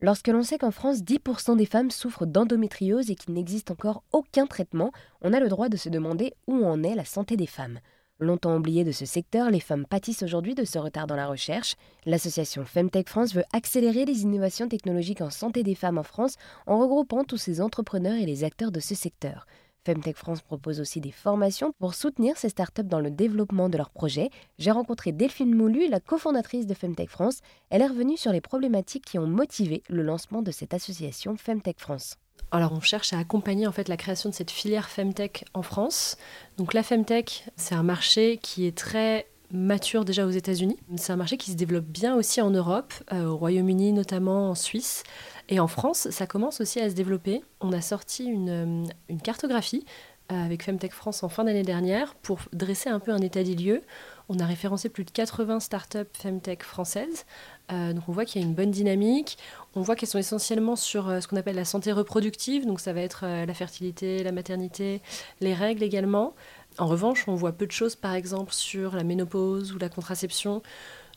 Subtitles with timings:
[0.00, 4.46] Lorsque l'on sait qu'en France, 10% des femmes souffrent d'endométriose et qu'il n'existe encore aucun
[4.46, 7.80] traitement, on a le droit de se demander où en est la santé des femmes.
[8.20, 11.74] Longtemps oubliées de ce secteur, les femmes pâtissent aujourd'hui de ce retard dans la recherche.
[12.06, 16.36] L'association Femtech France veut accélérer les innovations technologiques en santé des femmes en France
[16.66, 19.46] en regroupant tous ces entrepreneurs et les acteurs de ce secteur.
[19.84, 23.90] Femtech France propose aussi des formations pour soutenir ces startups dans le développement de leurs
[23.90, 24.30] projets.
[24.58, 27.40] J'ai rencontré Delphine Moulu, la cofondatrice de Femtech France.
[27.70, 31.80] Elle est revenue sur les problématiques qui ont motivé le lancement de cette association Femtech
[31.80, 32.16] France.
[32.50, 36.16] Alors on cherche à accompagner en fait la création de cette filière Femtech en France.
[36.56, 40.78] Donc la Femtech, c'est un marché qui est très mature déjà aux États-Unis.
[40.96, 44.54] C'est un marché qui se développe bien aussi en Europe, euh, au Royaume-Uni notamment, en
[44.54, 45.04] Suisse.
[45.48, 47.42] Et en France, ça commence aussi à se développer.
[47.60, 49.86] On a sorti une, euh, une cartographie
[50.30, 53.54] euh, avec Femtech France en fin d'année dernière pour dresser un peu un état des
[53.54, 53.82] lieux.
[54.28, 57.24] On a référencé plus de 80 startups Femtech françaises.
[57.70, 59.38] donc on voit qu'il y a une bonne dynamique.
[59.74, 62.66] On voit qu'elles sont essentiellement sur ce qu'on appelle la santé reproductive.
[62.66, 65.00] Donc ça va être la fertilité, la maternité,
[65.40, 66.34] les règles également.
[66.78, 70.62] En revanche, on voit peu de choses, par exemple, sur la ménopause ou la contraception.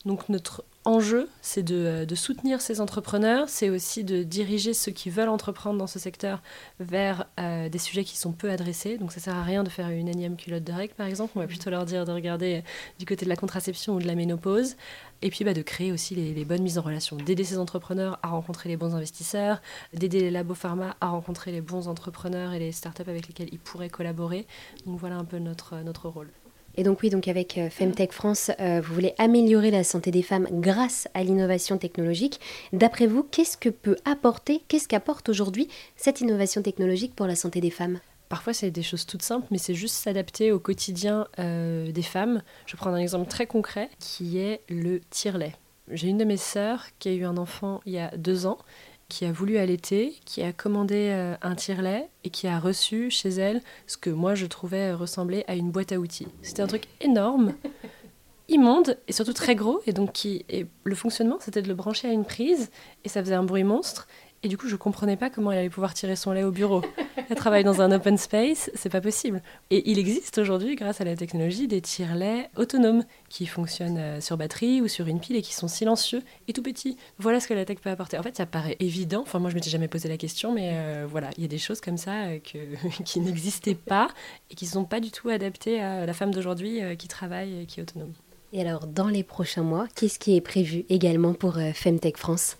[0.06, 4.92] Donc notre enjeu, c'est de, euh, de, soutenir ces entrepreneurs, c'est aussi de diriger ceux
[4.92, 6.42] qui veulent entreprendre dans ce secteur
[6.80, 8.98] vers euh, des sujets qui sont peu adressés.
[8.98, 11.34] Donc ça sert à rien de faire une énième culotte de règles, par exemple.
[11.36, 12.62] On va plutôt leur dire de regarder euh,
[13.00, 14.76] du côté de la contraception ou de la ménopause.
[15.22, 18.18] Et puis bah, de créer aussi les, les, bonnes mises en relation, d'aider ces entrepreneurs
[18.24, 19.62] à rencontrer les bons investisseurs,
[19.94, 23.60] d'aider les labos pharma à rencontrer les bons entrepreneurs et les startups avec lesquels ils
[23.60, 24.48] pourraient collaborer.
[24.88, 26.32] Donc voilà un peu notre, notre rôle.
[26.76, 30.22] Et donc oui, donc avec euh, Femtech France, euh, vous voulez améliorer la santé des
[30.22, 32.40] femmes grâce à l'innovation technologique.
[32.72, 37.60] D'après vous, qu'est-ce que peut apporter, qu'est-ce qu'apporte aujourd'hui cette innovation technologique pour la santé
[37.60, 38.00] des femmes?
[38.30, 42.42] Parfois, c'est des choses toutes simples, mais c'est juste s'adapter au quotidien euh, des femmes.
[42.66, 45.54] Je vais prendre un exemple très concret qui est le tire-lait.
[45.90, 48.58] J'ai une de mes sœurs qui a eu un enfant il y a deux ans
[49.12, 53.28] qui a voulu allaiter, qui a commandé euh, un tire-lait et qui a reçu chez
[53.28, 56.30] elle ce que moi je trouvais ressembler à une boîte à outils.
[56.42, 57.54] C'était un truc énorme,
[58.48, 59.82] immonde et surtout très gros.
[59.86, 62.72] Et donc, qui, et le fonctionnement, c'était de le brancher à une prise
[63.04, 64.08] et ça faisait un bruit monstre.
[64.44, 66.82] Et du coup, je comprenais pas comment elle allait pouvoir tirer son lait au bureau.
[67.30, 69.44] Elle travaille dans un open space, c'est pas possible.
[69.70, 74.38] Et il existe aujourd'hui, grâce à la technologie, des tire-laits autonomes qui fonctionnent euh, sur
[74.38, 76.98] batterie ou sur une pile et qui sont silencieux et tout petits.
[77.20, 78.18] Voilà ce que la tech peut apporter.
[78.18, 79.22] En fait, ça paraît évident.
[79.22, 81.60] Enfin, moi, je m'étais jamais posé la question, mais euh, voilà, il y a des
[81.60, 82.40] choses comme ça euh,
[83.06, 84.08] qui n'existaient pas
[84.50, 87.80] et qui sont pas du tout adaptées à la femme d'aujourd'hui qui travaille et qui
[87.80, 88.14] est autonome.
[88.54, 92.58] Et alors, dans les prochains mois, qu'est-ce qui est prévu également pour Femtech France?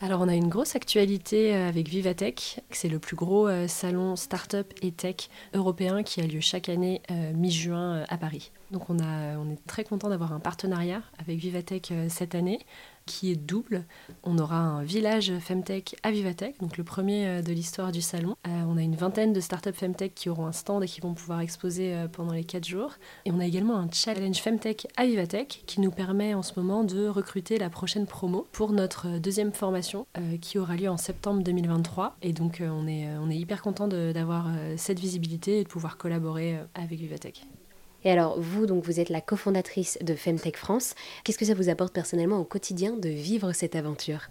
[0.00, 4.14] Alors on a une grosse actualité euh, avec Vivatech, c'est le plus gros euh, salon
[4.14, 8.52] start-up et tech européen qui a lieu chaque année euh, mi-juin à Paris.
[8.70, 12.60] Donc on, est très content d'avoir un partenariat avec Vivatech cette année
[13.08, 13.84] qui est double.
[14.22, 18.36] On aura un village Femtech à Vivatech, donc le premier euh, de l'histoire du salon.
[18.46, 21.14] Euh, on a une vingtaine de startups Femtech qui auront un stand et qui vont
[21.14, 22.92] pouvoir exposer euh, pendant les 4 jours.
[23.24, 26.84] Et on a également un challenge Femtech à Vivatech qui nous permet en ce moment
[26.84, 30.06] de recruter la prochaine promo pour notre deuxième formation
[30.42, 32.16] qui aura lieu en septembre 2023.
[32.22, 36.58] Et donc on est, on est hyper content d'avoir cette visibilité et de pouvoir collaborer
[36.74, 37.46] avec Vivatech.
[38.04, 40.94] Et alors, vous, donc, vous êtes la cofondatrice de Femtech France.
[41.24, 44.28] Qu'est-ce que ça vous apporte personnellement au quotidien de vivre cette aventure?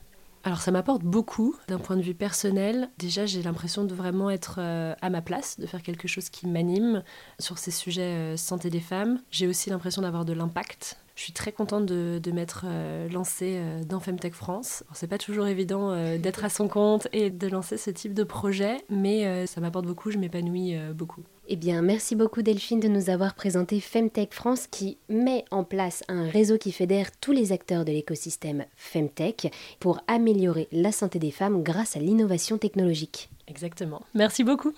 [0.48, 2.90] Alors ça m'apporte beaucoup d'un point de vue personnel.
[2.98, 6.48] Déjà j'ai l'impression de vraiment être euh, à ma place, de faire quelque chose qui
[6.48, 7.04] m'anime
[7.38, 9.20] sur ces sujets euh, santé des femmes.
[9.30, 14.00] J'ai aussi l'impression d'avoir de l'impact je suis très contente de, m'être euh, lancée dans
[14.00, 14.84] Femtech France.
[14.94, 18.78] C'est pas toujours évident d'être à son compte et de lancer ce type de projet,
[18.92, 21.24] mais ça m'apporte beaucoup, je m'épanouis beaucoup.
[21.50, 26.04] Eh bien, merci beaucoup Delphine de nous avoir présenté Femtech France qui met en place
[26.10, 29.50] un réseau qui fédère tous les acteurs de l'écosystème Femtech
[29.80, 33.30] pour améliorer la santé des femmes grâce à l'innovation technologique.
[33.48, 34.02] Exactement.
[34.14, 34.74] Merci beaucoup.